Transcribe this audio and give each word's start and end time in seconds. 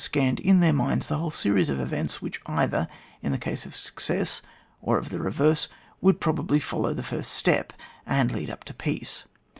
scanned 0.03 0.39
in 0.39 0.61
their 0.61 0.73
minds 0.73 1.07
the 1.09 1.17
whole 1.19 1.29
series 1.29 1.69
of 1.69 1.79
events 1.79 2.23
which 2.23 2.41
either, 2.47 2.87
in 3.21 3.31
the 3.31 3.37
case 3.37 3.67
of 3.67 3.75
success, 3.75 4.41
or 4.81 4.97
of 4.97 5.09
the 5.09 5.19
reverse, 5.21 5.69
would 6.01 6.19
probably 6.19 6.59
follow 6.59 6.91
the 6.91 7.03
first 7.03 7.31
step, 7.31 7.71
and 8.03 8.31
lead 8.31 8.49
up 8.49 8.63
to 8.63 8.73
peace. 8.73 9.27